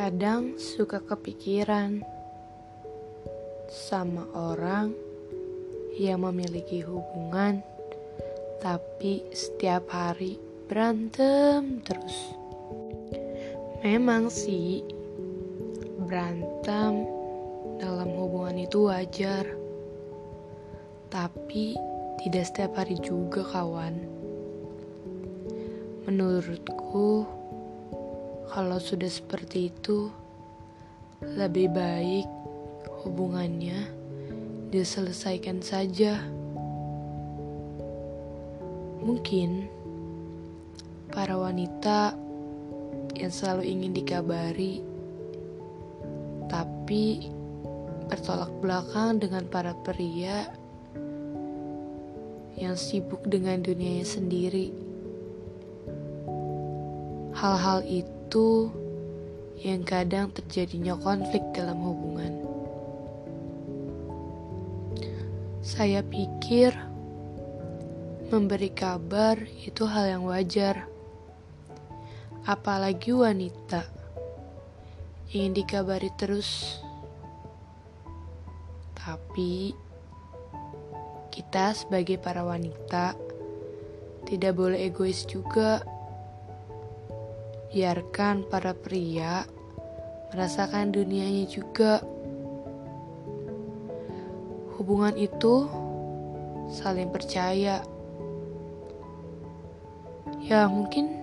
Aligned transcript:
Kadang 0.00 0.56
suka 0.56 0.96
kepikiran 1.04 2.00
sama 3.68 4.24
orang 4.32 4.96
yang 5.92 6.24
memiliki 6.24 6.80
hubungan, 6.80 7.60
tapi 8.64 9.28
setiap 9.28 9.92
hari 9.92 10.40
berantem 10.72 11.84
terus. 11.84 12.32
Memang 13.84 14.32
sih, 14.32 14.80
berantem 16.08 17.04
dalam 17.76 18.08
hubungan 18.16 18.56
itu 18.56 18.88
wajar, 18.88 19.44
tapi 21.12 21.76
tidak 22.24 22.48
setiap 22.48 22.72
hari 22.72 22.96
juga, 23.04 23.44
kawan. 23.44 24.00
Menurutku, 26.08 27.39
kalau 28.50 28.82
sudah 28.82 29.06
seperti 29.06 29.70
itu, 29.70 30.10
lebih 31.22 31.70
baik 31.70 32.26
hubungannya 33.06 33.86
diselesaikan 34.74 35.62
saja. 35.62 36.18
Mungkin 39.00 39.70
para 41.14 41.38
wanita 41.38 42.18
yang 43.14 43.30
selalu 43.30 43.70
ingin 43.70 43.94
dikabari, 43.94 44.82
tapi 46.50 47.30
bertolak 48.10 48.50
belakang 48.58 49.22
dengan 49.22 49.46
para 49.46 49.78
pria 49.86 50.50
yang 52.58 52.74
sibuk 52.74 53.22
dengan 53.30 53.62
dunianya 53.62 54.04
sendiri. 54.04 54.74
Hal-hal 57.30 57.86
itu 57.86 58.19
yang 59.60 59.82
kadang 59.82 60.30
terjadinya 60.30 60.94
konflik 60.96 61.42
dalam 61.50 61.82
hubungan. 61.82 62.32
Saya 65.60 66.00
pikir 66.00 66.72
memberi 68.30 68.70
kabar 68.70 69.36
itu 69.66 69.82
hal 69.84 70.16
yang 70.16 70.24
wajar, 70.24 70.86
apalagi 72.46 73.10
wanita 73.10 73.84
ingin 75.34 75.52
dikabari 75.52 76.08
terus. 76.14 76.80
Tapi 78.96 79.74
kita 81.28 81.74
sebagai 81.74 82.16
para 82.16 82.46
wanita 82.46 83.12
tidak 84.24 84.52
boleh 84.56 84.88
egois 84.88 85.28
juga. 85.28 85.99
Biarkan 87.70 88.50
para 88.50 88.74
pria 88.74 89.46
merasakan 90.34 90.90
dunianya 90.90 91.46
juga. 91.46 92.02
Hubungan 94.74 95.14
itu 95.14 95.70
saling 96.66 97.14
percaya. 97.14 97.78
Ya 100.42 100.66
mungkin 100.66 101.14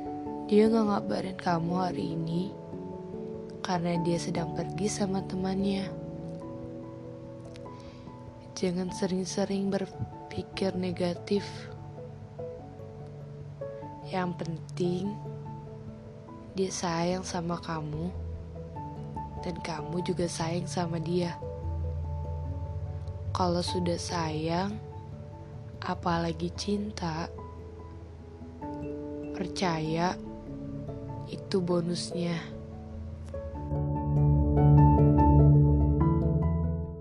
dia 0.47 0.71
gak 0.71 0.87
ngabarin 0.87 1.35
kamu 1.35 1.73
hari 1.83 2.15
ini 2.15 2.55
karena 3.59 3.99
dia 4.07 4.15
sedang 4.15 4.55
pergi 4.55 4.87
sama 4.87 5.19
temannya. 5.27 5.83
Jangan 8.55 8.87
sering-sering 8.95 9.67
berpikir 9.67 10.71
negatif. 10.79 11.43
Yang 14.07 14.31
penting, 14.39 15.03
dia 16.57 16.73
sayang 16.73 17.21
sama 17.21 17.61
kamu, 17.61 18.09
dan 19.45 19.53
kamu 19.61 20.01
juga 20.01 20.25
sayang 20.25 20.65
sama 20.65 20.97
dia. 20.97 21.37
Kalau 23.29 23.61
sudah 23.61 24.01
sayang, 24.01 24.73
apalagi 25.85 26.49
cinta, 26.57 27.29
percaya 29.37 30.17
itu 31.29 31.61
bonusnya. 31.61 32.56